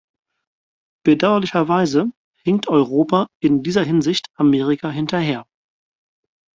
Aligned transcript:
Bedauerlicherweise 1.05 2.11
hinkt 2.43 2.67
Europa 2.67 3.27
in 3.39 3.61
dieser 3.61 3.83
Hinsicht 3.83 4.25
Amerika 4.33 4.89
hinterher. 4.89 5.45